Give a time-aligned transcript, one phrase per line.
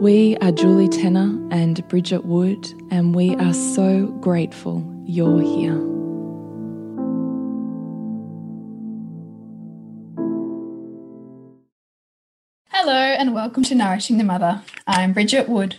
[0.00, 5.78] We are Julie Tenner and Bridget Wood, and we are so grateful you're here.
[12.68, 14.60] Hello, and welcome to Nourishing the Mother.
[14.86, 15.76] I'm Bridget Wood.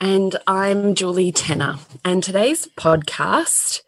[0.00, 1.76] And I'm Julie Tenner.
[2.04, 3.82] And today's podcast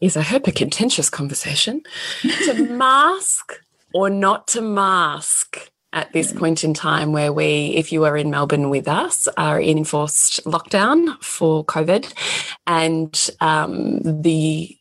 [0.00, 1.82] is, I hope, a contentious conversation
[2.22, 3.60] to mask
[3.94, 8.30] or not to mask at this point in time where we, if you are in
[8.30, 12.12] Melbourne with us, are in enforced lockdown for COVID
[12.66, 14.76] and um, the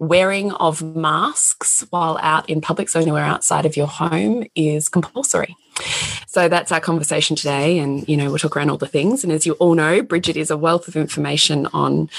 [0.00, 5.56] wearing of masks while out in public, so anywhere outside of your home, is compulsory.
[6.26, 7.78] So that's our conversation today.
[7.78, 9.24] And, you know, we'll talk around all the things.
[9.24, 12.10] And as you all know, Bridget is a wealth of information on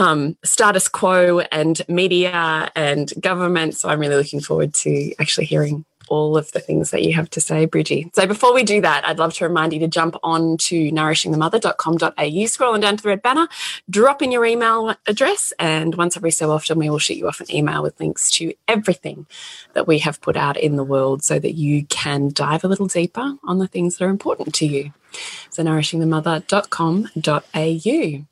[0.00, 3.76] um, status quo and media and government.
[3.76, 7.30] So I'm really looking forward to actually hearing all of the things that you have
[7.30, 8.10] to say, Bridgie.
[8.14, 12.46] So before we do that, I'd love to remind you to jump on to nourishingthemother.com.au,
[12.46, 13.48] scroll on down to the red banner,
[13.88, 17.40] drop in your email address, and once every so often we will shoot you off
[17.40, 19.26] an email with links to everything
[19.74, 22.86] that we have put out in the world so that you can dive a little
[22.86, 24.92] deeper on the things that are important to you.
[25.50, 28.26] So nourishingthemother.com.au.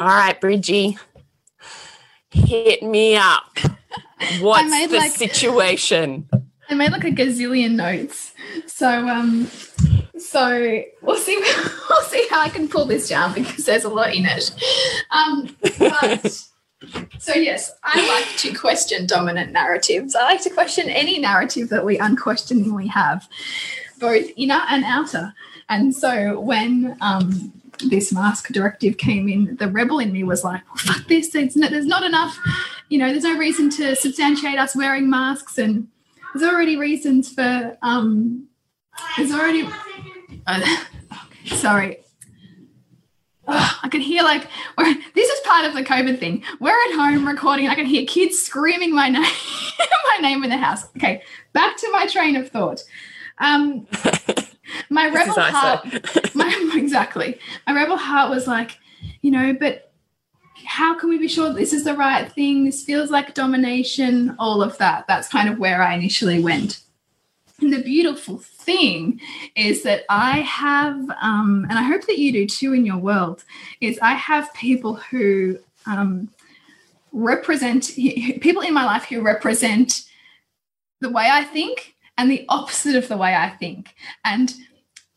[0.00, 0.98] All right, Bridgie,
[2.30, 3.58] hit me up.
[4.40, 6.28] What's the like situation?
[6.68, 8.32] I made like a gazillion notes.
[8.66, 9.48] So um
[10.18, 11.36] so we'll see
[11.90, 14.50] we'll see how I can pull this down because there's a lot in it.
[15.10, 16.44] Um but
[17.18, 20.14] so yes, I like to question dominant narratives.
[20.14, 23.28] I like to question any narrative that we unquestioningly have,
[23.98, 25.34] both inner and outer.
[25.68, 27.52] And so when um
[27.84, 31.56] this mask directive came in, the rebel in me was like, well, fuck this, there's
[31.56, 32.36] not enough,
[32.88, 35.86] you know, there's no reason to substantiate us wearing masks and
[36.34, 38.48] there's already reasons for um
[39.16, 39.68] there's already
[40.46, 40.76] uh,
[41.46, 41.98] sorry
[43.48, 44.46] oh, I can hear like
[45.14, 46.44] this is part of the COVID thing.
[46.60, 47.68] We're at home recording.
[47.68, 50.84] I can hear kids screaming my name, my name in the house.
[50.96, 51.22] Okay,
[51.52, 52.84] back to my train of thought.
[53.38, 53.86] Um,
[54.90, 57.38] my rebel heart, my, exactly.
[57.66, 58.78] My rebel heart was like,
[59.22, 59.87] you know, but
[60.64, 62.64] how can we be sure this is the right thing?
[62.64, 65.06] This feels like domination, all of that.
[65.06, 66.80] That's kind of where I initially went.
[67.60, 69.20] And the beautiful thing
[69.56, 73.44] is that I have, um, and I hope that you do too in your world,
[73.80, 76.30] is I have people who um,
[77.12, 80.04] represent, people in my life who represent
[81.00, 83.94] the way I think and the opposite of the way I think.
[84.24, 84.54] And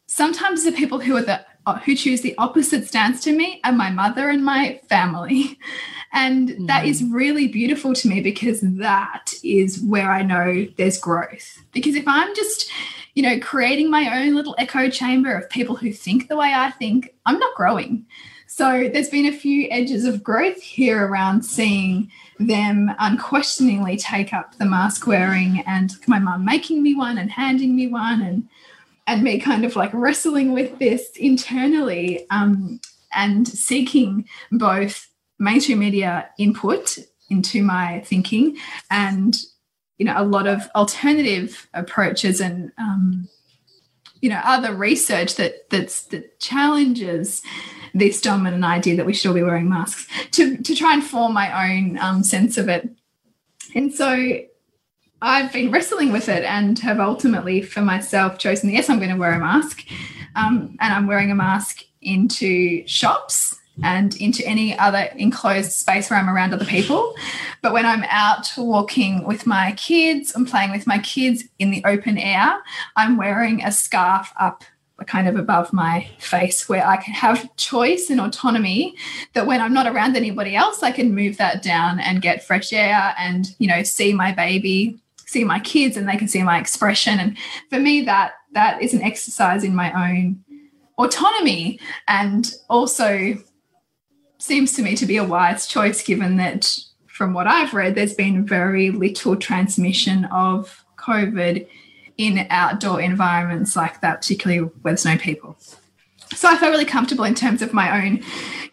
[0.08, 1.46] sometimes the people who are the
[1.86, 5.60] who choose the opposite stance to me are my mother and my family.
[6.14, 6.68] And mm.
[6.68, 11.64] that is really beautiful to me because that is where I know there's growth.
[11.72, 12.70] Because if I'm just,
[13.14, 16.72] you know, creating my own little echo chamber of people who think the way I
[16.72, 18.06] think, I'm not growing.
[18.48, 24.58] So there's been a few edges of growth here around seeing them unquestioningly take up
[24.58, 28.50] the mask wearing and my mum making me one and handing me one and
[29.12, 32.80] and me kind of like wrestling with this internally um,
[33.14, 36.98] and seeking both mainstream media input
[37.30, 38.58] into my thinking
[38.90, 39.44] and
[39.98, 43.28] you know a lot of alternative approaches and um,
[44.22, 47.42] you know other research that that's that challenges
[47.94, 51.34] this dominant idea that we should all be wearing masks to to try and form
[51.34, 52.90] my own um, sense of it.
[53.76, 54.42] And so
[55.22, 59.18] I've been wrestling with it and have ultimately for myself chosen yes, I'm going to
[59.18, 59.86] wear a mask.
[60.36, 66.20] Um, and I'm wearing a mask into shops and into any other enclosed space where
[66.20, 67.16] I'm around other people.
[67.62, 71.84] But when I'm out walking with my kids and playing with my kids in the
[71.86, 72.62] open air,
[72.96, 74.64] I'm wearing a scarf up
[75.08, 78.96] kind of above my face where I can have choice and autonomy
[79.34, 82.72] that when I'm not around anybody else, I can move that down and get fresh
[82.72, 85.00] air and, you know, see my baby,
[85.32, 87.20] see my kids and they can see my expression.
[87.20, 87.38] And
[87.70, 90.44] for me, that that is an exercise in my own
[90.98, 93.36] autonomy and also
[94.38, 98.14] seems to me to be a wise choice given that from what I've read, there's
[98.14, 101.68] been very little transmission of COVID
[102.18, 105.56] in outdoor environments like that, particularly where there's no people.
[106.34, 108.24] So I felt really comfortable in terms of my own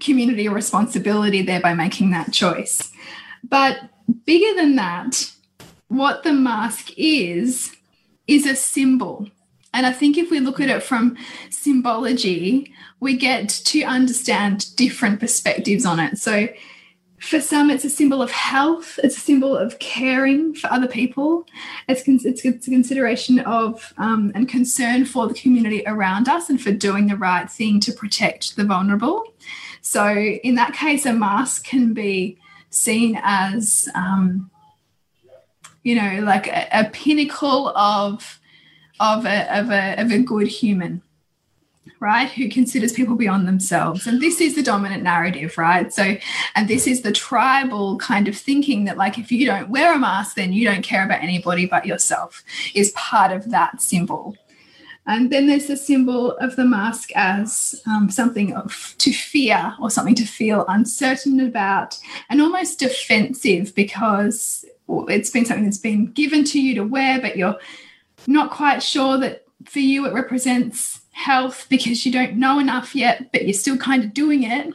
[0.00, 2.90] community responsibility there by making that choice.
[3.44, 3.78] But
[4.24, 5.32] bigger than that,
[5.88, 7.74] what the mask is,
[8.26, 9.28] is a symbol.
[9.74, 11.16] And I think if we look at it from
[11.50, 16.18] symbology, we get to understand different perspectives on it.
[16.18, 16.48] So
[17.20, 18.98] for some, it's a symbol of health.
[19.02, 21.46] It's a symbol of caring for other people.
[21.88, 26.60] It's, it's, it's a consideration of um, and concern for the community around us and
[26.60, 29.24] for doing the right thing to protect the vulnerable.
[29.80, 32.38] So, in that case, a mask can be
[32.70, 34.50] seen as, um,
[35.82, 38.40] you know, like a, a pinnacle of
[39.00, 41.02] of a, of a of a good human
[42.00, 44.06] right, who considers people beyond themselves.
[44.06, 45.92] And this is the dominant narrative, right?
[45.92, 46.16] So,
[46.54, 49.98] and this is the tribal kind of thinking that, like, if you don't wear a
[49.98, 52.44] mask, then you don't care about anybody but yourself,
[52.74, 54.36] is part of that symbol.
[55.06, 59.90] And then there's the symbol of the mask as um, something of, to fear or
[59.90, 61.98] something to feel uncertain about
[62.28, 67.36] and almost defensive because it's been something that's been given to you to wear, but
[67.36, 67.58] you're
[68.26, 73.30] not quite sure that for you it represents health because you don't know enough yet,
[73.32, 74.72] but you're still kind of doing it.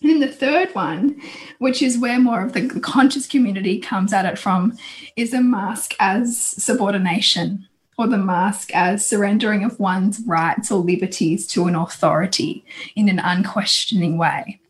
[0.00, 1.20] And then the third one,
[1.58, 4.78] which is where more of the conscious community comes at it from,
[5.16, 7.66] is a mask as subordination
[7.98, 12.64] or the mask as surrendering of one's rights or liberties to an authority
[12.94, 14.60] in an unquestioning way.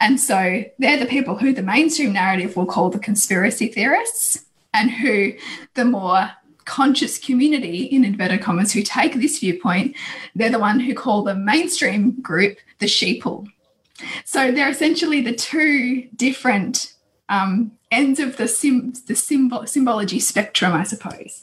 [0.00, 4.44] And so they're the people who the mainstream narrative will call the conspiracy theorists,
[4.74, 5.34] and who
[5.74, 6.30] the more
[6.64, 9.96] conscious community, in inverted commas, who take this viewpoint,
[10.34, 13.48] they're the one who call the mainstream group the sheeple.
[14.24, 16.94] So they're essentially the two different
[17.28, 21.42] um, ends of the sim the symbol symbology spectrum, I suppose.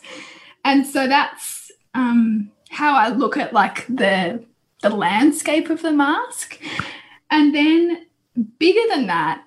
[0.66, 4.44] And so that's um, how I look at like the
[4.82, 6.60] the landscape of the mask.
[7.30, 8.06] And then
[8.58, 9.44] bigger than that,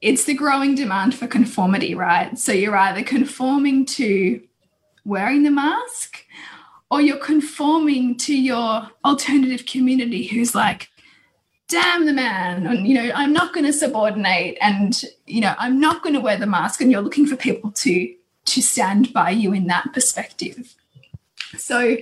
[0.00, 2.38] it's the growing demand for conformity, right?
[2.38, 4.42] So you're either conforming to
[5.04, 6.24] wearing the mask
[6.90, 10.88] or you're conforming to your alternative community who's like
[11.68, 15.80] damn the man and you know i'm not going to subordinate and you know i'm
[15.80, 19.30] not going to wear the mask and you're looking for people to to stand by
[19.30, 20.74] you in that perspective
[21.56, 21.96] so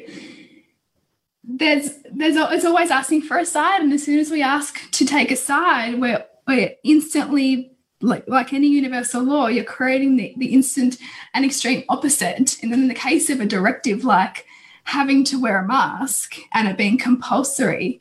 [1.44, 5.04] there's there's it's always asking for a side and as soon as we ask to
[5.04, 7.72] take a side we're we're instantly
[8.02, 10.98] like like any universal law, you're creating the, the instant
[11.32, 12.38] and extreme opposite.
[12.62, 14.46] And then in the case of a directive like
[14.84, 18.00] having to wear a mask and it being compulsory,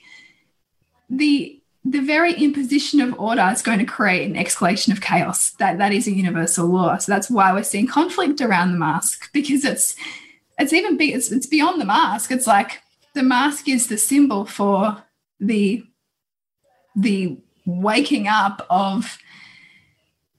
[1.10, 5.52] the the very imposition of order is going to create an escalation of chaos.
[5.52, 6.98] That that is a universal law.
[6.98, 9.96] So that's why we're seeing conflict around the mask because it's
[10.60, 11.16] it's even big.
[11.16, 12.32] It's, it's beyond the mask.
[12.32, 12.82] It's like
[13.14, 15.04] the mask is the symbol for
[15.40, 15.84] the
[16.96, 19.18] the waking up of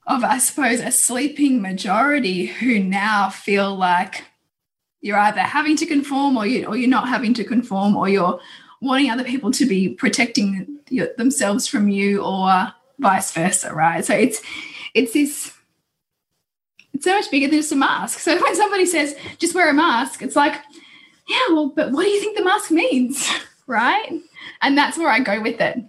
[0.05, 4.25] of, I suppose, a sleeping majority who now feel like
[4.99, 8.39] you're either having to conform or, you, or you're not having to conform or you're
[8.81, 10.79] wanting other people to be protecting
[11.17, 14.03] themselves from you or vice versa, right?
[14.03, 14.41] So it's
[14.93, 15.53] it's this
[16.93, 18.19] it's so much bigger than just a mask.
[18.19, 20.55] So when somebody says just wear a mask, it's like,
[21.27, 23.29] yeah, well, but what do you think the mask means,
[23.67, 24.21] right?
[24.61, 25.83] And that's where I go with it.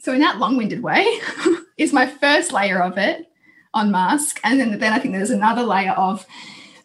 [0.00, 1.06] So in that long-winded way,
[1.78, 3.30] is my first layer of it
[3.74, 4.40] on mask.
[4.44, 6.26] And then, then I think there's another layer of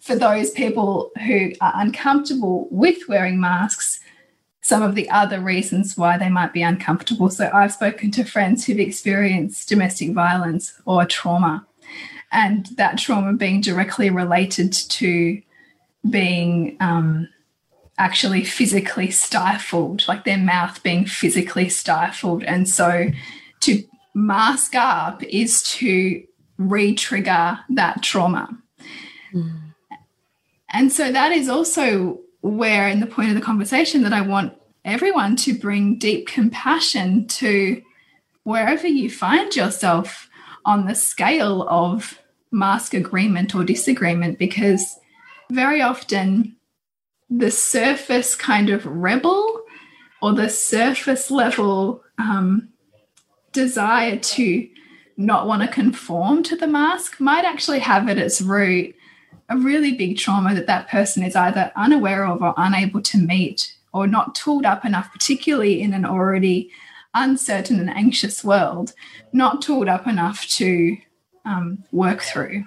[0.04, 4.00] for those people who are uncomfortable with wearing masks,
[4.62, 7.30] some of the other reasons why they might be uncomfortable.
[7.30, 11.66] So I've spoken to friends who've experienced domestic violence or trauma,
[12.32, 15.42] and that trauma being directly related to
[16.10, 17.30] being um,
[17.98, 22.44] actually physically stifled, like their mouth being physically stifled.
[22.44, 23.08] And so
[23.62, 23.84] to
[24.14, 26.24] mask up is to
[26.58, 28.58] re trigger that trauma.
[29.34, 29.60] Mm.
[30.72, 34.54] And so that is also where, in the point of the conversation, that I want
[34.84, 37.82] everyone to bring deep compassion to
[38.44, 40.30] wherever you find yourself
[40.66, 42.20] on the scale of
[42.52, 45.00] mask agreement or disagreement, because
[45.52, 46.56] very often
[47.38, 49.64] the surface kind of rebel
[50.22, 52.70] or the surface level um,
[53.52, 54.68] desire to
[55.18, 58.96] not want to conform to the mask might actually have at its root
[59.50, 63.76] a really big trauma that that person is either unaware of or unable to meet
[63.94, 66.72] or not tooled up enough, particularly in an already
[67.14, 68.94] uncertain and anxious world,
[69.32, 70.98] not tooled up enough to
[71.46, 72.64] um, work through.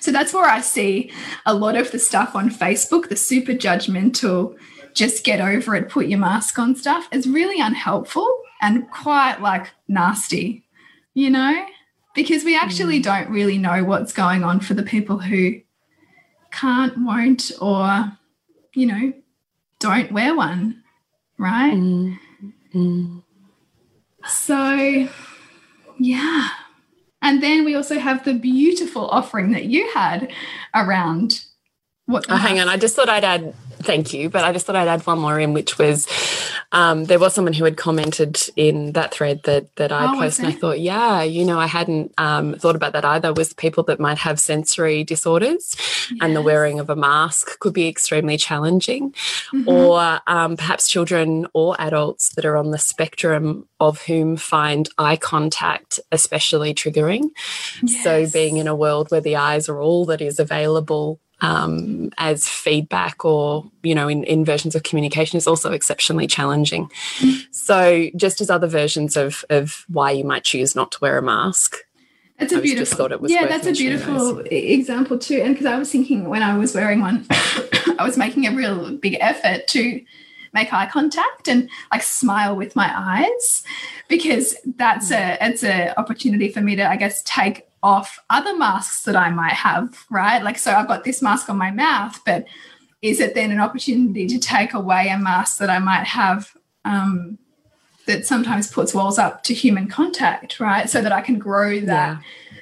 [0.00, 1.12] So that's where I see
[1.46, 4.56] a lot of the stuff on Facebook, the super judgmental,
[4.94, 9.70] just get over it, put your mask on stuff, is really unhelpful and quite like
[9.88, 10.64] nasty,
[11.14, 11.66] you know?
[12.14, 13.04] Because we actually mm.
[13.04, 15.60] don't really know what's going on for the people who
[16.50, 18.12] can't, won't, or,
[18.74, 19.12] you know,
[19.78, 20.82] don't wear one,
[21.38, 21.72] right?
[21.72, 22.18] Mm.
[22.74, 23.22] Mm.
[24.26, 25.08] So,
[25.98, 26.48] yeah.
[27.22, 30.30] And then we also have the beautiful offering that you had
[30.74, 31.44] around
[32.06, 32.26] what.
[32.28, 32.68] Oh, hang on.
[32.68, 35.38] I just thought I'd add thank you, but I just thought I'd add one more
[35.38, 36.06] in, which was
[36.72, 40.46] um, there was someone who had commented in that thread that that I oh, posted.
[40.46, 43.32] And I thought, yeah, you know, I hadn't um, thought about that either.
[43.32, 45.76] Was people that might have sensory disorders,
[46.10, 46.18] yes.
[46.20, 49.14] and the wearing of a mask could be extremely challenging,
[49.52, 49.68] mm -hmm.
[49.68, 55.16] or um, perhaps children or adults that are on the spectrum of whom find eye
[55.16, 57.30] contact especially triggering.
[57.82, 58.02] Yes.
[58.02, 62.48] So being in a world where the eyes are all that is available um, as
[62.48, 66.90] feedback or you know in, in versions of communication is also exceptionally challenging
[67.50, 71.22] so just as other versions of of why you might choose not to wear a
[71.22, 71.78] mask
[72.38, 73.12] that's a beautiful thought.
[73.12, 74.46] It was yeah that's a beautiful those.
[74.50, 78.46] example too and because i was thinking when i was wearing one i was making
[78.46, 80.00] a real big effort to
[80.54, 83.64] make eye contact and like smile with my eyes
[84.08, 85.18] because that's mm.
[85.18, 89.30] a it's a opportunity for me to i guess take off other masks that I
[89.30, 90.42] might have, right?
[90.42, 92.44] Like, so I've got this mask on my mouth, but
[93.02, 96.52] is it then an opportunity to take away a mask that I might have
[96.84, 97.38] um,
[98.06, 100.88] that sometimes puts walls up to human contact, right?
[100.88, 101.86] So that I can grow that.
[101.86, 102.18] Yeah.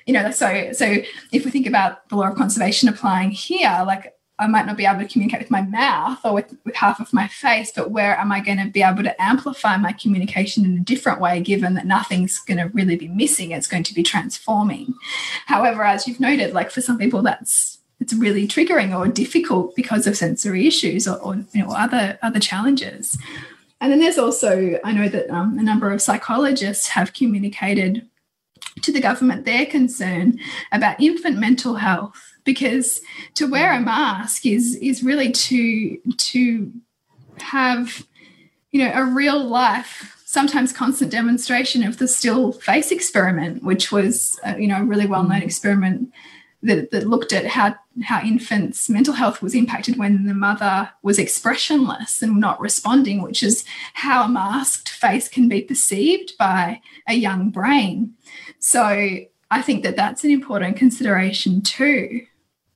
[0.06, 0.96] You know, so so
[1.32, 4.86] if we think about the law of conservation applying here, like I might not be
[4.86, 8.18] able to communicate with my mouth or with, with half of my face, but where
[8.18, 11.74] am I going to be able to amplify my communication in a different way, given
[11.74, 13.50] that nothing's going to really be missing?
[13.50, 14.94] It's going to be transforming.
[15.46, 20.06] However, as you've noted, like for some people, that's it's really triggering or difficult because
[20.06, 23.18] of sensory issues or, or you know other other challenges.
[23.80, 28.08] And then there's also I know that um, a number of psychologists have communicated
[28.82, 30.38] to the government their concern
[30.72, 33.00] about infant mental health because
[33.34, 36.72] to wear a mask is is really to to
[37.38, 38.06] have
[38.70, 44.38] you know a real life sometimes constant demonstration of the still face experiment which was
[44.46, 45.44] uh, you know a really well known mm.
[45.44, 46.12] experiment
[46.62, 51.18] that, that looked at how how infants mental health was impacted when the mother was
[51.18, 57.14] expressionless and not responding which is how a masked face can be perceived by a
[57.14, 58.14] young brain
[58.58, 58.82] so
[59.50, 62.24] i think that that's an important consideration too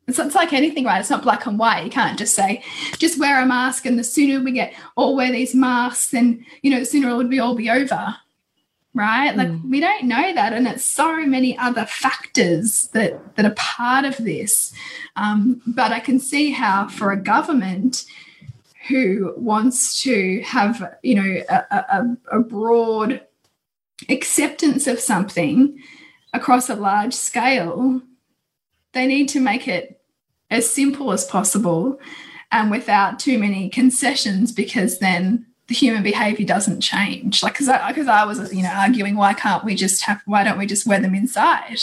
[0.06, 1.00] it's, it's like anything, right?
[1.00, 1.84] It's not black and white.
[1.84, 2.62] You can't just say,
[2.98, 6.70] just wear a mask, and the sooner we get all wear these masks, then you
[6.70, 8.16] know, the sooner it would be all be over,
[8.92, 9.34] right?
[9.34, 9.70] Like mm.
[9.70, 14.16] we don't know that, and it's so many other factors that that are part of
[14.18, 14.74] this.
[15.16, 18.04] Um, but I can see how for a government
[18.88, 23.22] who wants to have, you know, a, a, a broad
[24.10, 25.78] acceptance of something
[26.34, 28.02] across a large scale
[28.94, 29.93] they need to make it
[30.50, 31.98] as simple as possible
[32.52, 37.92] and without too many concessions because then the human behavior doesn't change like because I,
[37.92, 40.86] cause I was you know arguing why can't we just have why don't we just
[40.86, 41.80] wear them inside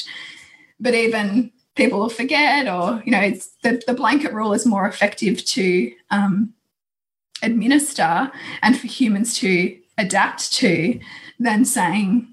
[0.79, 4.87] but even people will forget or you know it's the, the blanket rule is more
[4.87, 6.53] effective to um,
[7.41, 10.99] administer and for humans to adapt to
[11.39, 12.27] than saying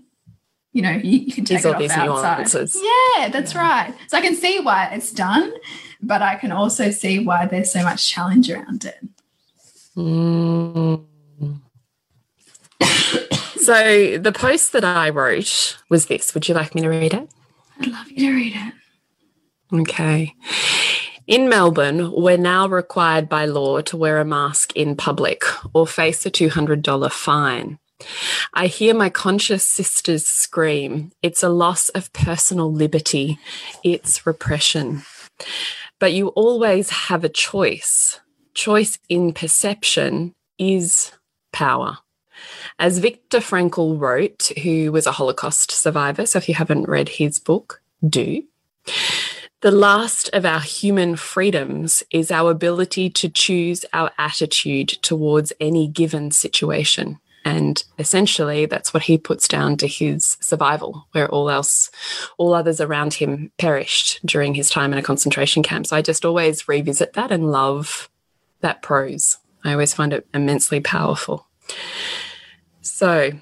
[0.72, 2.04] you know, you, you can take it off outside.
[2.06, 2.76] Nuances.
[2.76, 3.60] Yeah, that's yeah.
[3.60, 3.94] right.
[4.06, 5.52] So I can see why it's done,
[6.00, 8.98] but I can also see why there's so much challenge around it.
[9.96, 11.04] Mm.
[13.56, 16.34] so the post that I wrote was this.
[16.34, 17.28] Would you like me to read it?
[17.80, 18.74] I'd love you to read it.
[19.72, 20.34] Okay.
[21.26, 25.42] In Melbourne, we're now required by law to wear a mask in public
[25.74, 27.78] or face a $200 fine.
[28.54, 31.12] I hear my conscious sisters scream.
[31.22, 33.38] It's a loss of personal liberty.
[33.84, 35.02] It's repression.
[35.98, 38.20] But you always have a choice.
[38.54, 41.12] Choice in perception is
[41.52, 41.98] power.
[42.78, 47.38] As Viktor Frankl wrote, who was a Holocaust survivor, so if you haven't read his
[47.38, 48.44] book, do.
[49.60, 55.88] The last of our human freedoms is our ability to choose our attitude towards any
[55.88, 57.18] given situation.
[57.48, 61.90] And essentially, that's what he puts down to his survival, where all else,
[62.36, 65.86] all others around him perished during his time in a concentration camp.
[65.86, 68.10] So I just always revisit that and love
[68.60, 69.38] that prose.
[69.64, 71.46] I always find it immensely powerful.
[72.82, 73.32] So,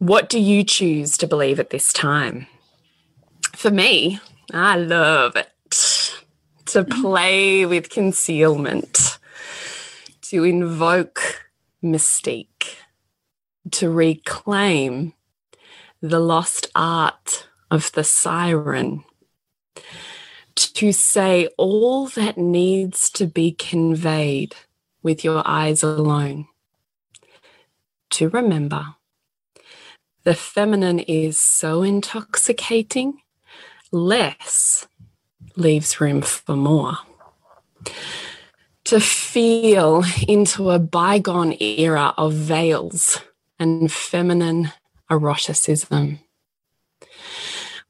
[0.00, 2.48] what do you choose to believe at this time?
[3.54, 4.18] For me,
[4.52, 5.52] I love it
[6.66, 7.00] to mm.
[7.00, 9.20] play with concealment,
[10.22, 11.48] to invoke
[11.80, 12.74] mystique,
[13.70, 15.14] to reclaim
[16.00, 19.04] the lost art of the siren,
[20.56, 24.54] to say all that needs to be conveyed
[25.02, 26.48] with your eyes alone,
[28.10, 28.96] to remember
[30.24, 33.22] the feminine is so intoxicating,
[33.90, 34.86] less
[35.56, 36.98] leaves room for more.
[38.84, 43.20] To feel into a bygone era of veils
[43.62, 44.72] and feminine
[45.08, 46.18] eroticism.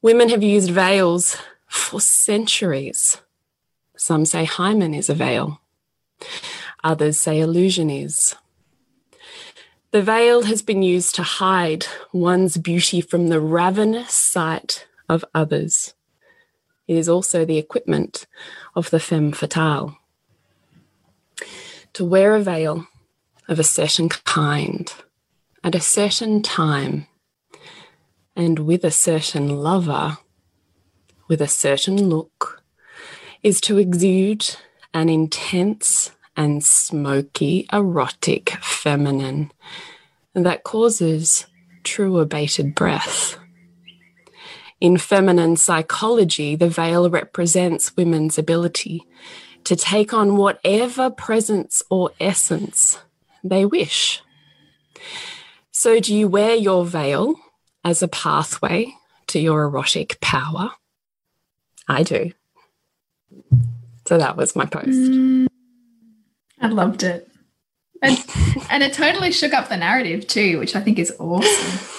[0.02, 3.22] Women have used veils for centuries.
[3.96, 5.62] Some say hymen is a veil,
[6.84, 8.34] others say illusion is.
[9.92, 15.94] The veil has been used to hide one's beauty from the ravenous sight of others.
[16.86, 18.26] It is also the equipment
[18.74, 19.96] of the femme fatale.
[21.94, 22.86] To wear a veil
[23.48, 24.92] of a certain kind
[25.64, 27.06] at a certain time
[28.34, 30.18] and with a certain lover,
[31.28, 32.62] with a certain look,
[33.42, 34.56] is to exude
[34.94, 39.52] an intense and smoky, erotic feminine
[40.34, 41.46] that causes
[41.84, 43.38] true abated breath.
[44.80, 49.04] In feminine psychology, the veil represents women's ability
[49.64, 52.98] to take on whatever presence or essence
[53.44, 54.22] they wish.
[55.72, 57.34] So, do you wear your veil
[57.84, 58.94] as a pathway
[59.28, 60.70] to your erotic power?
[61.88, 62.32] I do.
[64.06, 64.88] So, that was my post.
[64.88, 65.46] Mm,
[66.60, 67.28] I loved it.
[68.02, 68.22] And,
[68.70, 71.88] and it totally shook up the narrative too, which I think is awesome.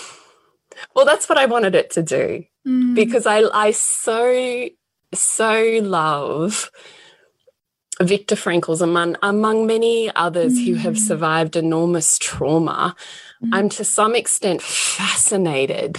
[0.96, 2.96] Well, that's what I wanted it to do mm.
[2.96, 4.70] because I, I so,
[5.14, 6.70] so love
[8.02, 10.66] Viktor Frankl's among, among many others mm.
[10.66, 11.00] who have mm.
[11.00, 12.96] survived enormous trauma.
[13.44, 13.50] Mm.
[13.52, 15.98] I'm to some extent fascinated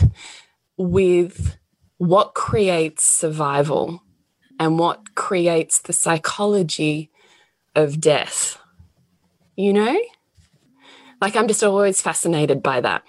[0.77, 1.57] with
[1.99, 4.03] what creates survival
[4.59, 7.11] and what creates the psychology
[7.75, 8.59] of death.
[9.57, 10.01] You know?
[11.21, 13.03] Like, I'm just always fascinated by that.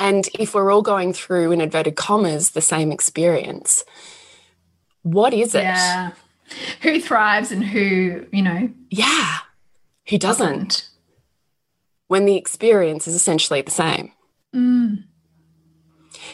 [0.00, 3.84] And if we're all going through, in inverted commas, the same experience,
[5.02, 5.62] what is it?
[5.62, 6.12] Yeah.
[6.82, 8.70] Who thrives and who, you know?
[8.90, 9.38] Yeah.
[10.08, 10.88] Who doesn't?
[12.08, 14.12] When the experience is essentially the same.
[14.54, 15.04] Mm.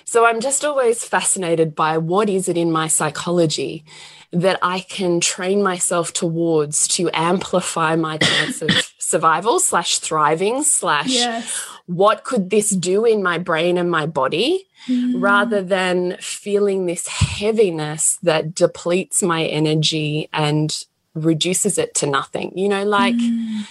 [0.04, 3.84] So I'm just always fascinated by what is it in my psychology
[4.32, 11.08] that I can train myself towards to amplify my chance of survival slash thriving slash
[11.08, 11.52] yes.
[11.86, 15.14] what could this do in my brain and my body mm.
[15.16, 22.56] rather than feeling this heaviness that depletes my energy and reduces it to nothing.
[22.56, 23.66] You know, like mm.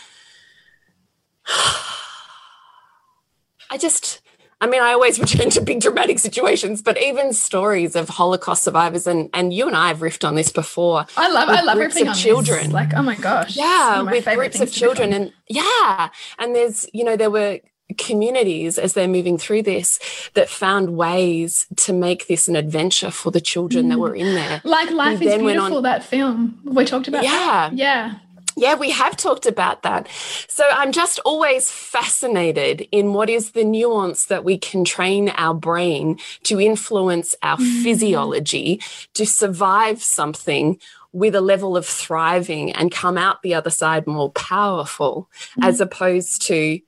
[3.72, 4.22] I just
[4.62, 9.08] I mean, I always return to big dramatic situations, but even stories of Holocaust survivors,
[9.08, 11.06] and and you and I have riffed on this before.
[11.16, 12.66] I love, I love riffing on children.
[12.66, 12.74] This.
[12.74, 17.16] Like, oh my gosh, yeah, with groups of children, and yeah, and there's you know
[17.16, 17.60] there were
[17.98, 20.00] communities as they're moving through this
[20.36, 23.90] that found ways to make this an adventure for the children mm.
[23.90, 24.62] that were in there.
[24.64, 27.24] Like Life is Beautiful, on, that film we talked about.
[27.24, 27.74] Yeah, that.
[27.74, 28.16] yeah.
[28.60, 30.10] Yeah, we have talked about that.
[30.50, 35.54] So I'm just always fascinated in what is the nuance that we can train our
[35.54, 37.84] brain to influence our mm.
[37.84, 38.82] physiology
[39.14, 40.78] to survive something
[41.14, 45.66] with a level of thriving and come out the other side more powerful, mm.
[45.66, 46.82] as opposed to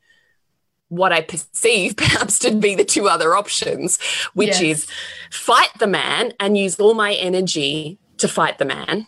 [0.90, 3.98] what I perceive perhaps to be the two other options,
[4.34, 4.62] which yes.
[4.62, 4.88] is
[5.32, 9.08] fight the man and use all my energy to fight the man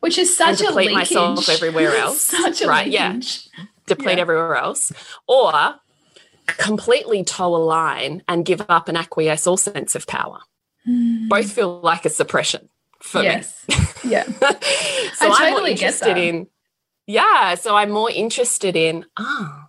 [0.00, 1.14] which is such a deplete leakage.
[1.14, 2.20] myself everywhere else.
[2.22, 2.86] such a right?
[2.86, 3.48] leakage.
[3.56, 4.22] Yeah, deplete Yeah.
[4.22, 4.92] everywhere else,
[5.26, 5.76] or
[6.46, 10.40] completely toe a line and give up and acquiesce all sense of power.
[10.86, 13.42] Both feel like a suppression for me.
[14.04, 14.22] yeah.
[14.22, 16.18] so I more totally get interested that.
[16.18, 16.46] in
[17.06, 19.68] yeah so i'm more interested in ah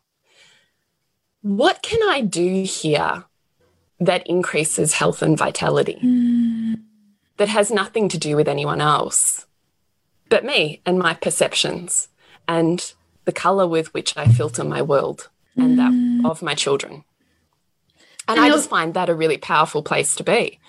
[1.41, 3.23] what can i do here
[3.99, 5.97] that increases health and vitality
[7.37, 9.45] that has nothing to do with anyone else
[10.29, 12.07] but me and my perceptions
[12.47, 12.93] and
[13.25, 16.29] the color with which i filter my world and that mm.
[16.29, 17.03] of my children.
[18.27, 20.59] And, And i just find that a really powerful place to be.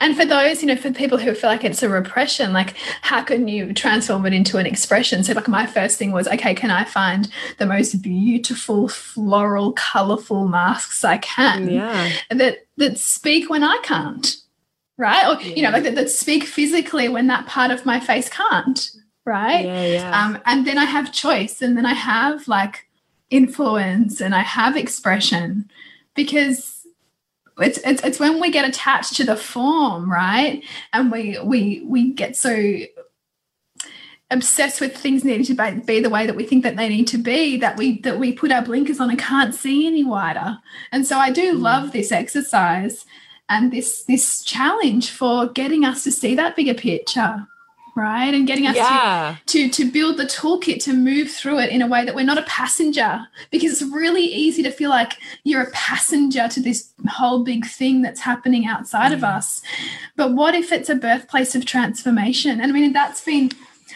[0.00, 3.22] And for those, you know, for people who feel like it's a repression, like how
[3.22, 5.24] can you transform it into an expression?
[5.24, 10.46] So, like, my first thing was, okay, can I find the most beautiful, floral, colorful
[10.46, 12.10] masks I can yeah.
[12.30, 14.36] that that speak when I can't,
[14.98, 15.26] right?
[15.26, 18.90] Or you know, like that, that speak physically when that part of my face can't,
[19.24, 19.64] right?
[19.64, 22.88] yeah yeah Um, and then I have choice, and then I have like
[23.30, 25.70] influence, and I have expression,
[26.14, 26.86] because
[27.58, 30.62] it's, it's it's when we get attached to the form, right?
[30.92, 32.78] And we we we get so
[34.30, 37.06] obsessed with things needing to be, be the way that we think that they need
[37.06, 40.58] to be that we that we put our blinkers on and can't see any wider.
[40.90, 43.04] And so I do love this exercise
[43.52, 47.46] and this this challenge for getting us to see that bigger picture,
[47.94, 48.32] right?
[48.32, 49.36] And getting us to yeah.
[49.46, 52.38] to to build the toolkit to move through it in a way that we're not
[52.38, 53.26] a passenger.
[53.50, 55.12] Because it's really easy to feel like
[55.44, 59.36] you're a passenger to this whole big thing that's happening outside of mm.
[59.36, 59.60] us.
[60.16, 62.58] But what if it's a birthplace of transformation?
[62.58, 63.50] And i mean that's been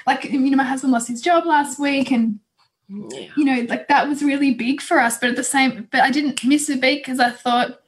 [0.07, 2.41] like you know my husband lost his job last week and
[2.89, 3.29] yeah.
[3.37, 5.17] you know like that was really big for us.
[5.17, 7.81] But at the same but i didn't miss a beat because i thought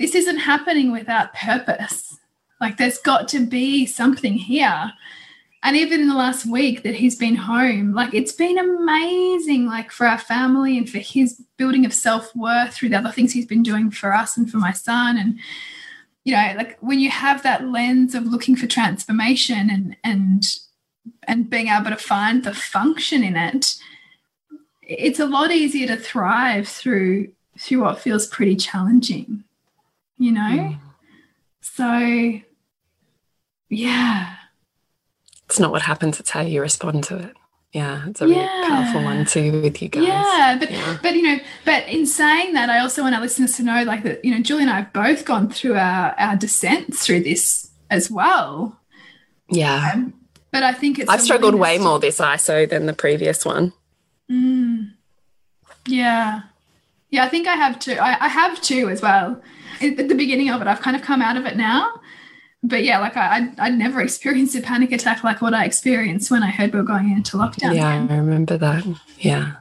[0.00, 2.18] this isn't happening without purpose.
[2.58, 4.92] Like there's got to be something here.
[5.62, 9.90] And even in the last week that he's been home like it's been amazing like
[9.90, 13.62] for our family and for his building of self-worth through the other things he's been
[13.62, 15.18] doing for us and for my son.
[15.18, 15.38] And
[16.24, 20.44] you know like when you have that lens of looking for transformation and and
[21.24, 23.76] and being able to find the function in it
[24.82, 29.44] it's a lot easier to thrive through through what feels pretty challenging
[30.20, 30.76] you know
[31.62, 31.86] so
[33.68, 34.34] yeah
[35.46, 37.34] it's not what happens it's how you respond to it
[37.72, 40.98] yeah it's a really powerful one too with you guys Yeah, but Yeah.
[41.02, 44.02] but you know, but in saying that, I also want our listeners to know, like
[44.02, 47.70] that, you know, Julie and I have both gone through our our descent through this
[47.88, 48.78] as well.
[49.48, 50.14] yeah Um,
[50.52, 53.72] but I think it's i've struggled way more this iso than the previous one
[54.30, 54.92] Mm.
[55.88, 56.42] yeah,
[57.10, 57.24] yeah.
[57.24, 57.96] I think I have too.
[58.08, 59.42] I, I have too as well.
[59.82, 62.00] At the beginning of it, I've kind of come out of it now.
[62.62, 66.30] But yeah, like I, I, I never experienced a panic attack like what I experienced
[66.30, 67.74] when I heard we were going into lockdown.
[67.74, 68.10] yeah again.
[68.10, 68.84] i remember that
[69.18, 69.52] yeah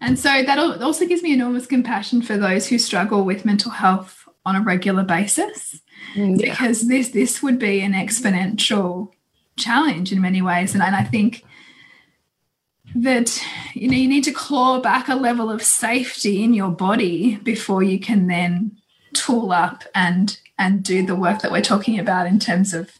[0.00, 4.26] And so that also gives me enormous compassion for those who struggle with mental health
[4.46, 5.80] on a regular basis,
[6.14, 9.10] mm, yeah because this this would be an exponential
[9.56, 10.74] challenge in many ways.
[10.74, 11.44] And, and I think
[12.94, 13.42] that
[13.74, 17.82] you know you need to claw back a level of safety in your body before
[17.82, 18.76] you can then
[19.14, 22.98] tool up and and do the work that we're talking about in terms of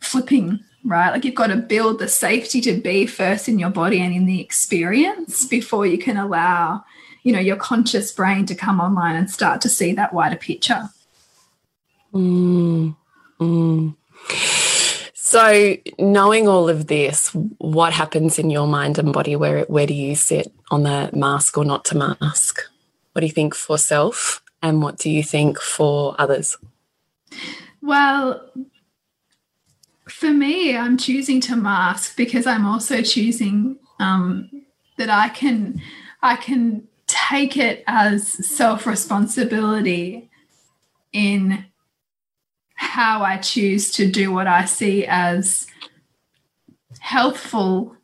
[0.00, 4.00] flipping right like you've got to build the safety to be first in your body
[4.00, 6.84] and in the experience before you can allow
[7.22, 10.88] you know your conscious brain to come online and start to see that wider picture
[12.14, 12.96] Mm,
[13.40, 13.94] mm.
[15.14, 19.34] So, knowing all of this, what happens in your mind and body?
[19.34, 22.60] Where where do you sit on the mask or not to mask?
[23.12, 26.56] What do you think for self, and what do you think for others?
[27.82, 28.50] Well,
[30.08, 34.50] for me, I'm choosing to mask because I'm also choosing um,
[34.96, 35.82] that I can
[36.22, 40.30] I can take it as self responsibility
[41.12, 41.66] in
[42.74, 45.66] how I choose to do what I see as
[47.00, 47.96] helpful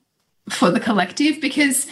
[0.50, 1.86] for the collective because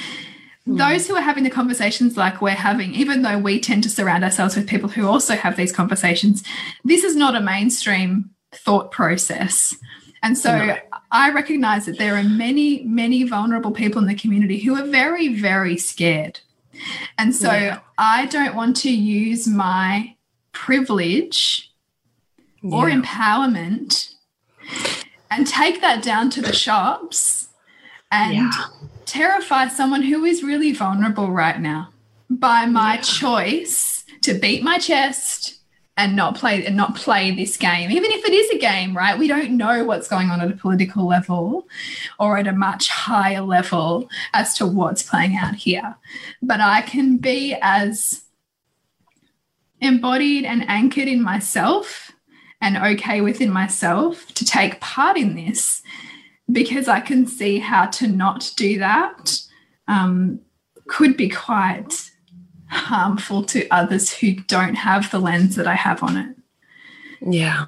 [0.68, 0.76] Hmm.
[0.76, 4.22] those who are having the conversations like we're having, even though we tend to surround
[4.22, 6.44] ourselves with people who also have these conversations,
[6.84, 9.74] this is not a mainstream thought process.
[10.22, 10.76] And so No.
[11.10, 15.28] I recognize that there are many, many vulnerable people in the community who are very,
[15.28, 16.40] very scared.
[17.16, 17.78] And so Yeah.
[17.96, 20.16] I don't want to use my
[20.52, 21.72] privilege
[22.62, 24.14] or empowerment
[25.30, 27.48] and take that down to the shops
[28.10, 28.52] and Yeah.
[29.08, 31.88] Terrify someone who is really vulnerable right now
[32.30, 33.00] by my Yeah.
[33.00, 35.54] choice to beat my chest
[35.96, 37.90] and not play and not play this game.
[37.90, 39.18] Even if it is a game right?
[39.18, 41.66] We don't know what's going on at a political level
[42.20, 45.96] or at a much higher level as to what's playing out here.
[46.40, 48.22] But i can be as
[49.80, 52.12] embodied and anchored in myself
[52.60, 55.82] and okay within myself to take part in this
[56.50, 59.40] because i can see how to not do that
[59.88, 60.40] um,
[60.86, 62.10] could be quite
[62.68, 66.36] harmful to others who don't have the lens that I have on it.
[67.20, 67.66] Yeah.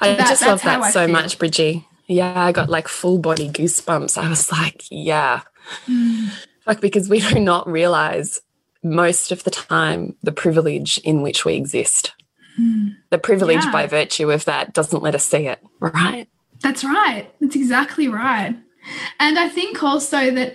[0.00, 1.12] I that, just love that so feel.
[1.12, 1.86] much, Bridgie.
[2.06, 4.16] Yeah, I got like full body goosebumps.
[4.16, 5.42] I was like, yeah.
[5.86, 6.30] Mm.
[6.66, 8.40] Like, because we do not realize
[8.82, 12.12] most of the time the privilege in which we exist.
[12.58, 12.96] Mm.
[13.10, 13.72] The privilege yeah.
[13.72, 16.28] by virtue of that doesn't let us see it, right?
[16.62, 17.30] That's right.
[17.40, 18.56] That's exactly right.
[19.18, 20.54] And I think also that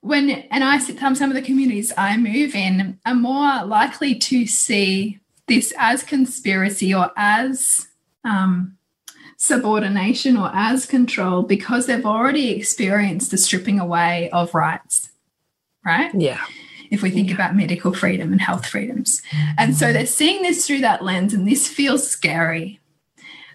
[0.00, 4.46] when and I sit some of the communities I move in are more likely to
[4.46, 7.86] see this as conspiracy or as
[8.24, 8.76] um,
[9.36, 15.10] subordination or as control because they've already experienced the stripping away of rights,
[15.84, 16.14] right?
[16.14, 16.44] Yeah.
[16.90, 17.34] If we think yeah.
[17.34, 19.22] about medical freedom and health freedoms.
[19.56, 22.80] And so they're seeing this through that lens, and this feels scary.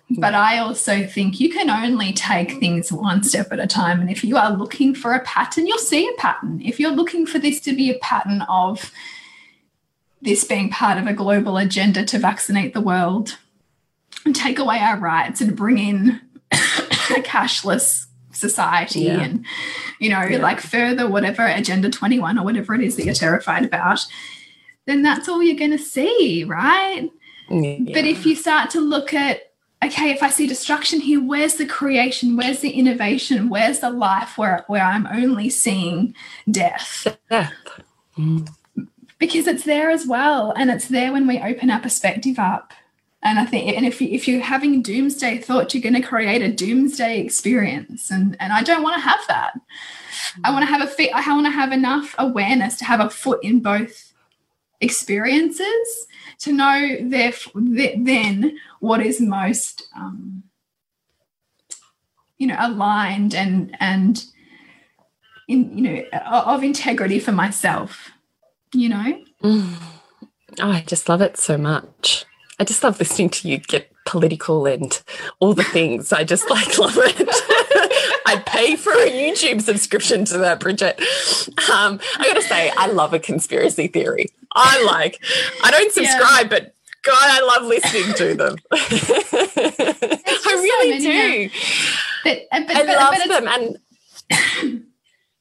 [0.10, 4.00] But I also think you can only take things one step at a time.
[4.00, 6.62] And if you are looking for a pattern, you'll see a pattern.
[6.64, 8.92] If you're looking for this to be a pattern of
[10.22, 13.38] this being part of a global agenda to vaccinate the world
[14.26, 19.20] and take away our rights and bring in a cashless society yeah.
[19.20, 19.46] and,
[20.00, 20.38] you know, yeah.
[20.38, 24.06] like further whatever Agenda 21 or whatever it is that you're terrified about,
[24.86, 27.10] then that's all you're going to see, right?
[27.50, 27.94] Yeah.
[27.94, 29.47] But if you start to look at
[29.84, 32.36] okay, if I see destruction here, where's the creation?
[32.36, 33.50] Where's the innovation?
[33.50, 36.16] Where's the life where, where I'm only seeing
[36.50, 37.18] death?
[37.30, 37.54] Death.
[38.18, 38.50] Mm.
[39.20, 40.54] Because it's there as well.
[40.56, 42.74] And it's there when we open our perspective up.
[43.24, 46.42] And I think, and if, you, if you're having doomsday thought, you're going to create
[46.42, 48.12] a doomsday experience.
[48.12, 49.54] And, and I don't want to have that.
[49.56, 50.42] Mm.
[50.46, 53.10] I want to have a fit, I want to have enough awareness to have a
[53.10, 54.14] foot in both
[54.82, 56.08] experiences
[56.40, 60.44] to know then what is most um,
[62.38, 64.26] you know aligned and and
[65.48, 68.12] in you know of integrity for myself
[68.74, 69.24] you know?
[69.44, 69.76] Mm.
[70.62, 72.26] oh i just love it so much.
[72.60, 75.00] I just love listening to you get political and
[75.40, 76.12] all the things.
[76.12, 77.30] I just like love it
[78.28, 81.00] I'd pay for a YouTube subscription to that, Bridget.
[81.72, 84.28] Um, I gotta say, I love a conspiracy theory.
[84.54, 85.24] I like,
[85.64, 86.60] I don't subscribe, yeah.
[86.60, 88.58] but God, I love listening to them.
[88.74, 91.50] I really so do.
[92.26, 93.48] But, uh, but, I but, love them.
[93.48, 94.84] And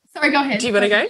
[0.14, 0.60] sorry, go ahead.
[0.60, 1.06] Do you want to go?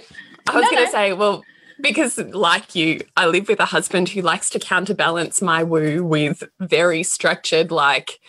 [0.49, 0.91] I was no, going to no.
[0.91, 1.43] say, well,
[1.79, 6.41] because like you, I live with a husband who likes to counterbalance my woo with
[6.59, 8.19] very structured, like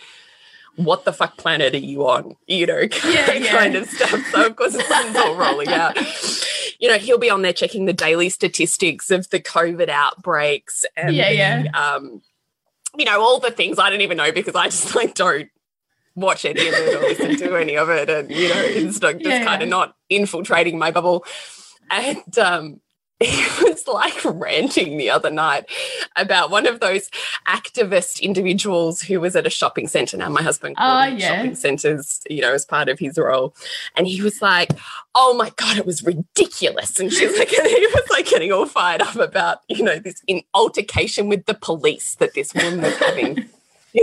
[0.75, 2.35] what the fuck planet are you on?
[2.47, 3.51] You know, yeah, yeah.
[3.51, 4.25] kind of stuff.
[4.31, 5.97] So of course it's all rolling out.
[6.79, 11.13] You know, he'll be on there checking the daily statistics of the COVID outbreaks and
[11.15, 11.63] yeah, yeah.
[11.73, 12.21] um,
[12.97, 15.49] you know, all the things I don't even know because I just like don't
[16.15, 18.09] watch any of it or listen to any of it.
[18.09, 21.25] And, you know, it's like just yeah, kind of not infiltrating my bubble.
[21.91, 22.81] And um
[23.23, 25.65] he was like ranting the other night
[26.15, 27.09] about one of those
[27.49, 30.15] activist individuals who was at a shopping center.
[30.15, 31.35] Now, my husband called oh, yeah.
[31.35, 33.53] shopping centers, you know, as part of his role.
[33.97, 34.69] And he was like,
[35.15, 36.97] Oh my God, it was ridiculous.
[36.97, 40.23] And she's like, and he was like getting all fired up about, you know, this
[40.25, 43.49] in altercation with the police that this woman was having.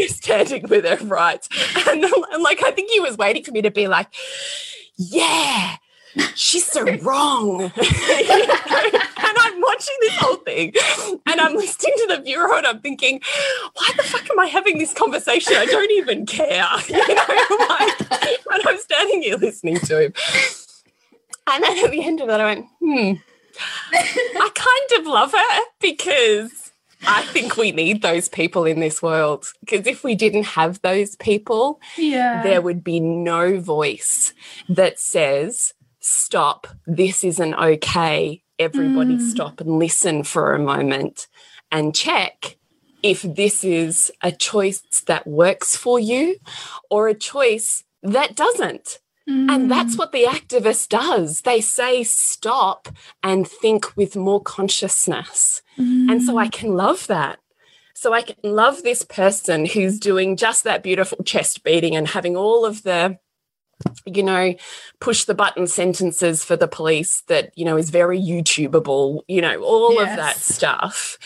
[0.08, 1.48] standing with her rights.
[1.88, 4.08] And, and like, I think he was waiting for me to be like,
[4.96, 5.76] yeah,
[6.34, 7.62] she's so wrong.
[7.62, 10.72] and I'm watching this whole thing
[11.26, 13.20] and I'm listening to the bureau and I'm thinking,
[13.74, 15.54] why the fuck am I having this conversation?
[15.56, 16.66] I don't even care.
[16.88, 18.00] You know, like,
[18.50, 20.12] and I'm standing here listening to him.
[21.46, 23.12] And then at the end of that, I went, hmm,
[23.92, 26.72] I kind of love her because
[27.06, 29.46] I think we need those people in this world.
[29.60, 32.42] Because if we didn't have those people, yeah.
[32.42, 34.32] there would be no voice
[34.68, 35.74] that says,
[36.06, 38.42] stop, this isn't okay.
[38.58, 39.20] Everybody mm.
[39.20, 41.26] stop and listen for a moment
[41.70, 42.56] and check
[43.02, 46.36] if this is a choice that works for you
[46.90, 49.00] or a choice that doesn't.
[49.28, 49.50] Mm.
[49.50, 51.42] And that's what the activist does.
[51.42, 52.88] They say stop
[53.22, 55.62] and think with more consciousness.
[55.76, 56.10] Mm.
[56.10, 57.40] And so I can love that.
[57.94, 62.36] So I can love this person who's doing just that beautiful chest beating and having
[62.36, 63.18] all of the
[64.04, 64.54] you know,
[65.00, 69.60] push the button sentences for the police that, you know, is very YouTubeable, you know,
[69.62, 70.10] all yes.
[70.10, 71.18] of that stuff.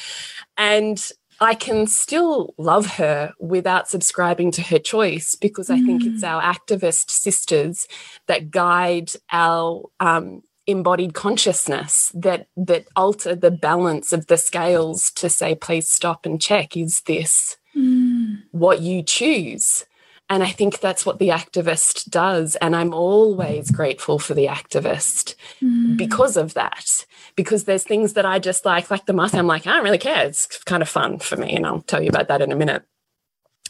[0.57, 1.01] And
[1.41, 6.43] I can still love her without subscribing to her choice because I think it's our
[6.43, 7.87] activist sisters
[8.27, 15.31] that guide our um, embodied consciousness that that alter the balance of the scales to
[15.31, 16.77] say, please stop and check.
[16.77, 18.43] Is this Mm.
[18.51, 19.85] what you choose?
[20.31, 22.57] And I think that's what the activist does.
[22.57, 25.97] And I'm always grateful for the activist Mm.
[25.97, 27.05] because of that.
[27.37, 29.99] Because there's things that I just like, like the mask, I'm like, I don't really
[29.99, 30.27] care.
[30.27, 31.55] It's kind of fun for me.
[31.57, 32.85] And I'll tell you about that in a minute.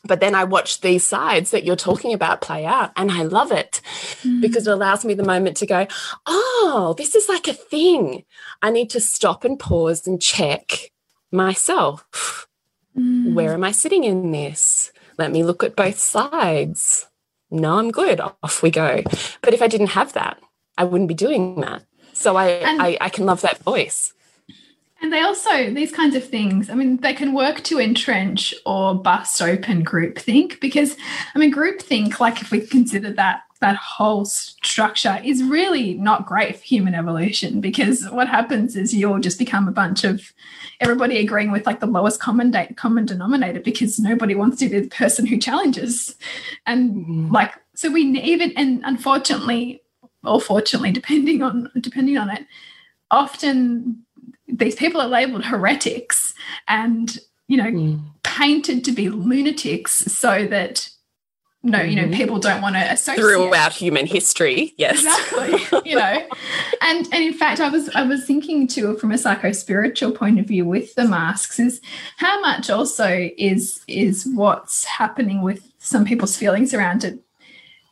[0.05, 3.53] But then I watch these sides that you're talking about play out, and I love
[3.53, 3.83] it
[4.41, 5.87] because it allows me the moment to go,
[6.27, 8.25] oh, this is like a thing.
[8.63, 10.91] I need to stop and pause and check
[11.31, 12.49] myself.
[12.97, 13.35] Mm.
[13.35, 14.91] Where am I sitting in this?
[15.21, 17.07] Let me look at both sides.
[17.51, 18.23] No, I'm good.
[18.23, 19.03] Off we go.
[19.43, 20.41] But if I didn't have that,
[20.79, 21.85] I wouldn't be doing that.
[22.15, 24.15] So I, And- I, I can love that voice.
[25.03, 28.95] And they also, these kinds of things, I mean, they can work to entrench or
[28.95, 30.97] bust open groupthink because,
[31.35, 36.57] I mean, groupthink, like if we consider that that whole structure is really not great
[36.57, 40.33] for human evolution because what happens is you'll just become a bunch of
[40.81, 44.81] everybody agreeing with like the lowest common date, common denominator because nobody wants to be
[44.81, 46.17] the person who challenges
[46.67, 49.83] and like so we even and unfortunately
[50.25, 52.47] or fortunately depending on depending on it
[53.11, 54.03] often
[54.49, 56.35] these people are labeled heretics
[56.67, 58.01] and you know Mm.
[58.23, 60.89] painted to be lunatics so that
[61.63, 62.15] no you know Mhm.
[62.15, 64.99] people don't want to associate Throughout human history, yes.
[65.05, 66.27] exactly you know
[66.81, 70.39] and and in fact i was i was thinking too from a psycho spiritual point
[70.41, 71.81] of view with the masks is
[72.17, 77.19] how much also is is what's happening with some people's feelings around it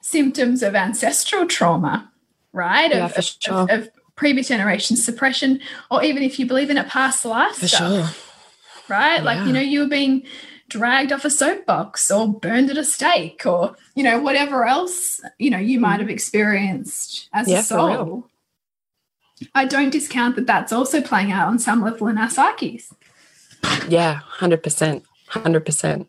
[0.00, 2.10] symptoms of ancestral trauma
[2.52, 3.54] right Yeah, of, for sure.
[3.54, 7.68] of, of previous generation suppression or even if you believe in a past life For
[7.68, 8.84] stuff, sure.
[8.88, 9.22] right?
[9.22, 10.24] Like, you know, you were being
[10.68, 15.50] dragged off a soapbox or burned at a stake or, you know, whatever else, you
[15.50, 15.82] know, you mm-hmm.
[15.82, 18.28] might have experienced as Yeah, a soul.
[19.54, 22.92] I don't discount that that's also playing out on some level in our psyches.
[23.88, 25.02] Yeah, 100%.
[25.30, 26.06] 100%.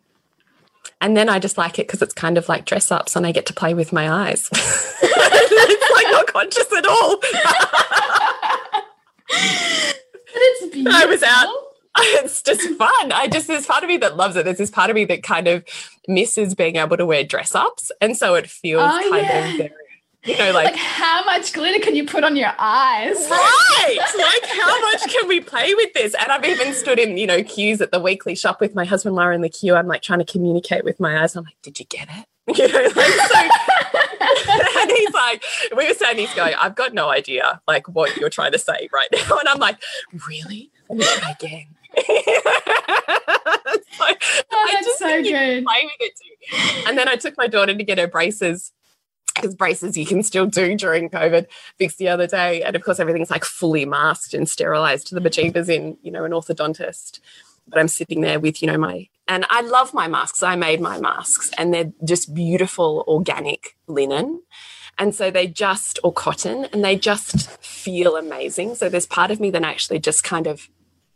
[1.00, 3.32] And then I just like it because it's kind of like dress ups and I
[3.32, 4.48] get to play with my eyes.
[4.52, 7.20] it's like not conscious at all.
[10.32, 11.00] But it's beautiful.
[11.00, 11.54] I was out.
[11.98, 13.12] it's just fun.
[13.12, 14.44] I just there's part of me that loves it.
[14.44, 15.64] There's this part of me that kind of
[16.08, 19.46] misses being able to wear dress ups, and so it feels Oh, kind yeah.
[19.50, 19.70] of very,
[20.24, 20.76] you know, Like, like.
[20.76, 23.16] how much glitter can you put on your eyes?
[23.30, 26.14] Right, like how much can we play with this?
[26.14, 29.16] And I've even stood in, you know, queues at the weekly shop with my husband
[29.16, 29.74] Laura in the queue.
[29.74, 31.34] I'm like trying to communicate with my eyes.
[31.36, 32.26] I'm like, "Did you get it?"
[32.56, 33.48] You know, like so.
[34.80, 35.42] and he's like,
[35.76, 38.88] we were saying, he's going, "I've got no idea, like what you're trying to say
[38.92, 39.78] right now." And I'm like,
[40.28, 40.70] "Really?
[40.88, 41.66] Let me try again."
[44.52, 45.64] Oh, that's so good.
[45.64, 46.88] play with it too.
[46.88, 48.72] And then I took my daughter to get her braces
[49.34, 51.46] because braces you can still do during COVID
[51.78, 52.62] fixed the other day.
[52.62, 56.24] And of course, everything's like fully masked and sterilized to the bejeebers in, you know,
[56.24, 57.20] an orthodontist.
[57.68, 60.42] But I'm sitting there with, you know, my, and I love my masks.
[60.42, 64.42] I made my masks and they're just beautiful organic linen.
[64.98, 68.74] And so they just, or cotton, and they just feel amazing.
[68.74, 70.68] So there's part of me that actually just kind of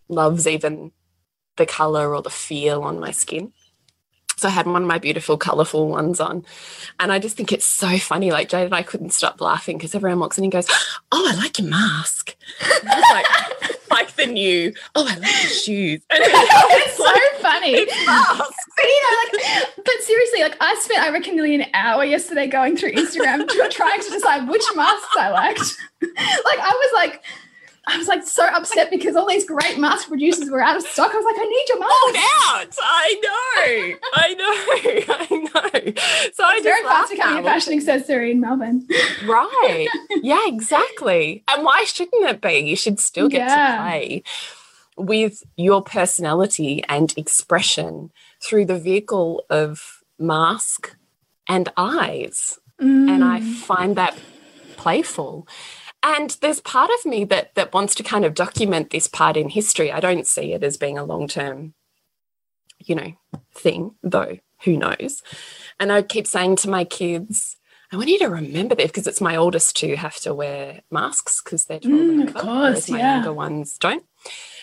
[0.09, 0.93] loves even
[1.57, 3.53] the color or the feel on my skin.
[4.37, 6.45] So I had one of my beautiful, colorful ones on.
[6.99, 8.33] And I just think it's so funny.
[8.33, 10.67] Like Jade and I couldn't stop laughing because everyone walks in and goes,
[11.13, 12.35] Oh, I like your mask.
[12.85, 13.27] Like,
[13.91, 16.03] like the new, oh, I like your shoes.
[16.11, 17.75] And it's so funny.
[17.75, 17.95] it's.
[17.95, 22.49] But you know, like, but seriously, like I spent, I reckon, nearly an hour yesterday
[22.49, 25.77] going through Instagram trying to decide which masks I liked.
[26.03, 27.23] like I was like,
[27.87, 31.11] I was like so upset because all these great mask producers were out of stock.
[31.13, 32.17] I was like, I need your mask.
[32.47, 32.77] out.
[32.83, 33.97] I know.
[34.15, 35.15] I know.
[35.15, 35.37] I
[35.85, 35.93] know.
[36.33, 38.87] So I It's very just fast becoming a fashion accessory in Melbourne.
[39.27, 39.89] Right.
[40.23, 41.45] Yeah, exactly.
[41.49, 42.55] And why shouldn't it be?
[42.61, 43.77] You should still get Yeah.
[43.77, 44.23] to play
[44.97, 48.11] with your personality and expression
[48.43, 50.97] through the vehicle of mask
[51.49, 52.59] and eyes.
[52.79, 53.55] And I Mm.
[53.55, 54.17] find that
[54.77, 55.47] playful.
[56.07, 59.49] And there's part of me that that wants to kind of document this part in
[59.49, 59.91] history.
[59.91, 61.73] I don't see it as being a long-term,
[62.79, 63.13] you know,
[63.55, 65.23] thing, though, who knows.
[65.81, 67.57] And I keep saying to my kids,
[67.91, 71.41] I want you to remember this because it's my oldest two have to wear masks
[71.43, 73.15] because they're 12 Mm, of course, my yeah.
[73.15, 74.05] younger ones don't.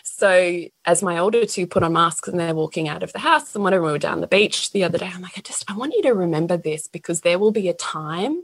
[0.04, 3.56] So as my older two put on masks and they're walking out of the house
[3.56, 5.76] and whenever we were down the beach the other day, I'm like, I just I
[5.76, 8.44] want you to remember this because there will be a time,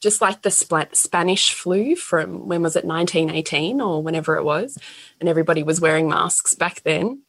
[0.00, 4.78] just like the Spanish flu from when was it 1918 or whenever it was,
[5.20, 7.22] and everybody was wearing masks back then.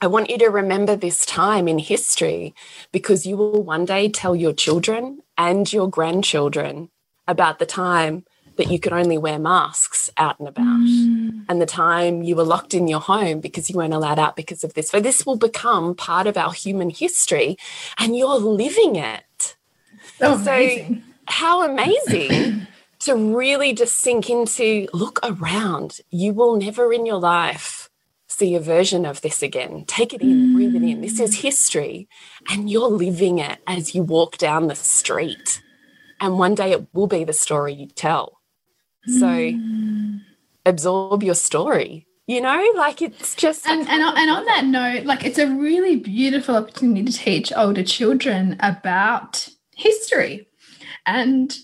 [0.00, 2.54] I want you to remember this time in history
[2.92, 6.90] because you will one day tell your children and your grandchildren
[7.26, 8.24] about the time
[8.58, 11.44] that you could only wear masks out and about mm.
[11.48, 14.62] and the time you were locked in your home because you weren't allowed out because
[14.62, 14.90] of this.
[14.90, 17.56] So this will become part of our human history
[17.98, 19.56] and you're living it.
[20.18, 20.36] So
[21.28, 22.66] how amazing
[23.00, 25.98] to really just sink into look around.
[26.10, 27.88] You will never in your life
[28.28, 29.84] see a version of this again.
[29.86, 30.54] Take it in, mm.
[30.54, 31.00] breathe it in.
[31.00, 31.40] This is mm.
[31.40, 32.08] history,
[32.50, 35.62] and you're living it as you walk down the street.
[36.20, 38.40] And one day it will be the story you tell.
[39.06, 40.20] So mm.
[40.66, 42.06] absorb your story.
[42.26, 45.96] You know, like it's just and and, and on that note, like it's a really
[45.96, 50.47] beautiful opportunity to teach older children about history
[51.08, 51.58] and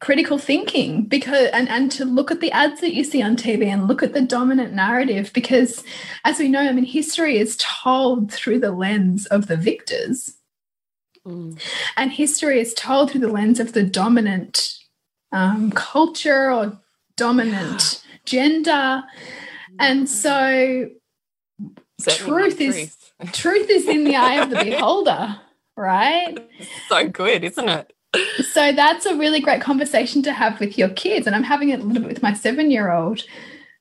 [0.00, 3.66] critical thinking because and and to look at the ads that you see on TV
[3.66, 5.84] and look at the dominant narrative because
[6.24, 10.34] as we know I mean history is told through the lens of the victors.
[11.26, 11.60] Mm.
[11.98, 14.78] and history is told through the lens of the dominant
[15.32, 16.80] um, culture or
[17.14, 19.02] dominant gender.
[19.78, 20.88] And so
[22.08, 22.96] truth is
[23.32, 25.36] truth is in the eye of the beholder
[25.76, 26.38] right?
[26.88, 27.92] So good isn't it
[28.52, 31.26] so that's a really great conversation to have with your kids.
[31.26, 33.22] And I'm having it a little bit with my seven year old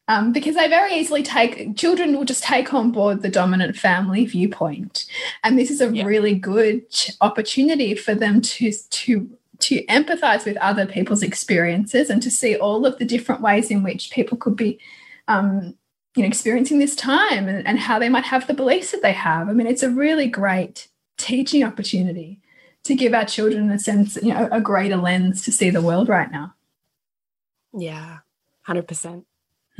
[0.08, 4.26] um, because they very easily take, children will just take on board the dominant family
[4.26, 5.06] viewpoint.
[5.44, 6.06] And this is a yeah.
[6.06, 6.84] really good
[7.22, 12.86] opportunity for them to, to, to empathize with other people's experiences and to see all
[12.86, 14.80] of the different ways in which people could be
[15.28, 15.76] um,
[16.16, 19.14] you know experiencing this time and, and how they might have the beliefs that they
[19.14, 22.40] have i mean it's a really great teaching opportunity
[22.86, 26.10] to give our children a sense, you know, a greater lens to see the world
[26.10, 26.54] right now.
[27.74, 28.20] Yeah,
[28.68, 29.26] 100%.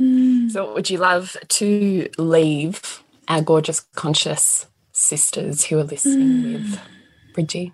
[0.00, 0.50] Mm.
[0.50, 6.52] So, would you love to leave our gorgeous, conscious sisters who are listening mm.
[6.54, 6.80] with
[7.34, 7.72] Bridgie?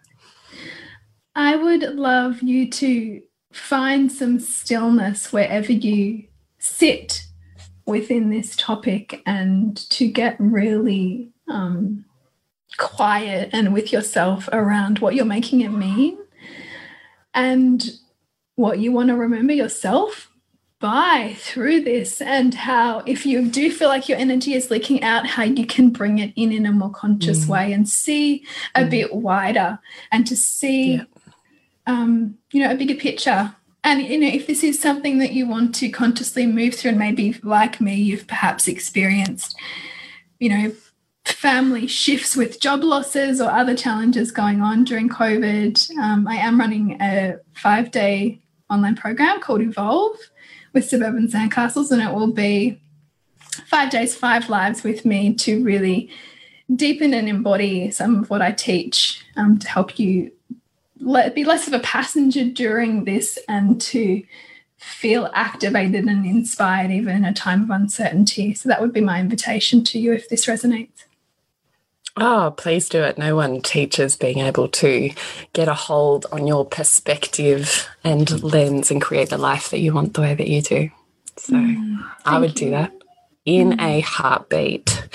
[1.35, 3.23] I would love you to
[3.53, 6.25] find some stillness wherever you
[6.59, 7.27] sit
[7.87, 12.05] within this topic and to get really um,
[12.77, 16.19] quiet and with yourself around what you're making it mean
[17.35, 17.99] and
[18.55, 20.31] what you want to remember yourself
[20.79, 25.27] by through this and how if you do feel like your energy is leaking out
[25.27, 27.49] how you can bring it in in a more conscious mm.
[27.49, 28.91] way and see a mm.
[28.91, 29.79] bit wider
[30.13, 31.05] and to see yeah.
[31.87, 33.55] um, you know a bigger picture
[33.85, 36.99] and you know if this is something that you want to consciously move through and
[36.99, 39.57] maybe like me you've perhaps experienced
[40.39, 40.73] you know
[41.33, 46.59] family shifts with job losses or other challenges going on during COVID, um, I am
[46.59, 50.17] running a five day online program called Evolve
[50.73, 52.81] with Suburban Sandcastles, and it will be
[53.67, 56.11] five days, five lives with me to really
[56.75, 60.33] deepen and embody some of what I teach um, to help you
[61.01, 64.23] let, be less of a passenger during this and to
[64.79, 68.55] feel activated and inspired even in a time of uncertainty.
[68.55, 71.06] So that would be my invitation to you if this resonates.
[72.19, 73.19] Oh, please do it.
[73.19, 75.11] No one teaches being able to
[75.53, 80.15] get a hold on your perspective and lens and create the life that you want
[80.15, 80.91] the way that you do.
[81.37, 82.67] So mm, I would you.
[82.67, 82.93] do that
[83.45, 83.83] in mm.
[83.83, 85.09] a heartbeat.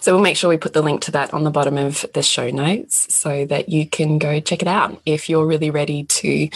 [0.00, 2.22] So we'll make sure we put the link to that on the bottom of the
[2.22, 6.48] show notes so that you can go check it out if you're really ready to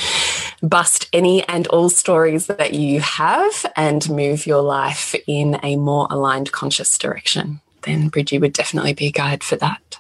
[0.63, 6.07] bust any and all stories that you have and move your life in a more
[6.11, 9.99] aligned conscious direction then Bridgie would definitely be a guide for that.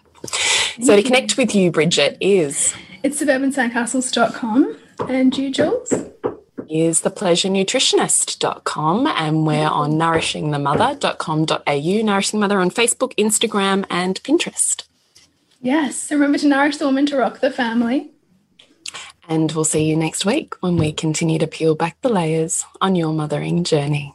[0.82, 4.76] So to connect with you, Bridget, is it's suburbansandcastles.com.
[5.08, 5.92] And you, Jules?
[6.68, 14.84] Is thepleasurenutritionist.com and we're on nourishingthemother.com.au, Nourishing Mother on Facebook, Instagram, and Pinterest.
[15.60, 18.10] Yes, remember to nourish the woman to rock the family.
[19.28, 22.96] And we'll see you next week when we continue to peel back the layers on
[22.96, 24.14] your mothering journey.